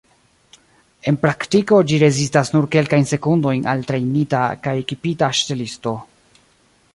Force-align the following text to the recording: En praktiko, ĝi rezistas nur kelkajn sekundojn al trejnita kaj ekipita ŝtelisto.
En 1.09 1.17
praktiko, 1.25 1.81
ĝi 1.91 1.99
rezistas 2.03 2.51
nur 2.55 2.67
kelkajn 2.77 3.05
sekundojn 3.11 3.69
al 3.75 3.85
trejnita 3.93 4.41
kaj 4.65 4.75
ekipita 4.85 5.31
ŝtelisto. 5.43 5.95